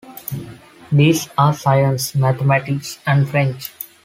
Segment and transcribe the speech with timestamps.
[0.91, 3.69] These are Science, Mathematics and French.